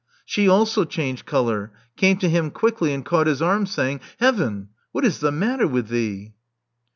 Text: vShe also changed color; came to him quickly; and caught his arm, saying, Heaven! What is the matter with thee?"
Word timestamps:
vShe 0.27 0.49
also 0.49 0.83
changed 0.83 1.27
color; 1.27 1.71
came 1.95 2.17
to 2.17 2.27
him 2.27 2.49
quickly; 2.49 2.91
and 2.91 3.05
caught 3.05 3.27
his 3.27 3.39
arm, 3.39 3.67
saying, 3.67 3.99
Heaven! 4.19 4.69
What 4.91 5.05
is 5.05 5.19
the 5.19 5.31
matter 5.31 5.67
with 5.67 5.89
thee?" 5.89 6.33